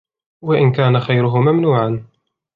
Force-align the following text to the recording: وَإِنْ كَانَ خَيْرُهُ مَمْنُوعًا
وَإِنْ 0.43 0.71
كَانَ 0.71 0.99
خَيْرُهُ 0.99 1.41
مَمْنُوعًا 1.41 2.05